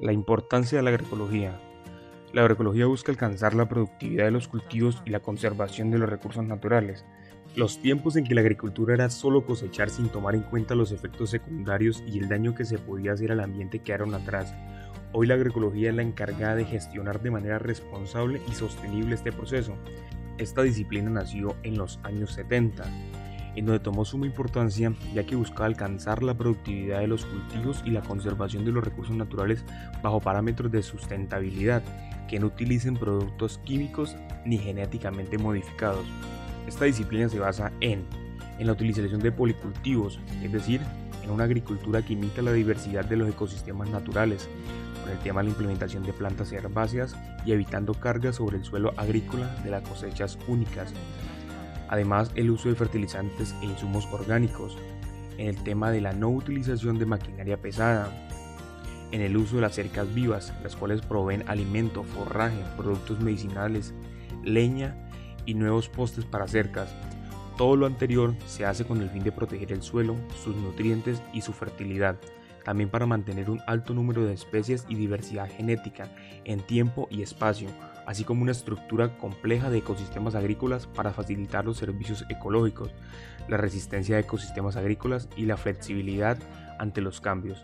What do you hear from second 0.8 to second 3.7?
la agroecología. La agroecología busca alcanzar la